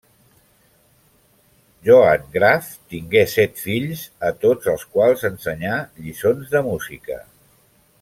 Johann 1.89 2.23
Graf 2.37 2.71
tingué 2.95 3.23
set 3.35 3.63
fills 3.67 4.03
a 4.31 4.35
tots 4.47 4.73
els 4.77 4.89
quals 4.97 5.29
ensenyà 5.33 5.79
lliçons 6.03 6.53
de 6.57 6.67
música. 6.73 7.25